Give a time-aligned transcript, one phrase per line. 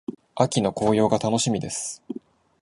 [0.33, 2.01] 秋の紅葉が楽しみです。